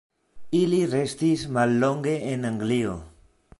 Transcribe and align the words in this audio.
Ili 0.59 0.79
restis 0.93 1.45
mallonge 1.59 2.17
en 2.33 2.51
Anglio. 2.53 2.97